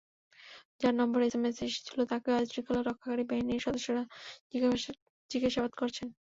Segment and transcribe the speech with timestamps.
[0.81, 4.03] যাঁর নম্বরে এসএমএস এসেছিল, তাঁকেও আইনশৃঙ্খলা রক্ষাকারী বাহিনীর সদস্যরা
[5.31, 6.07] জিজ্ঞাসাবাদ করেছেন।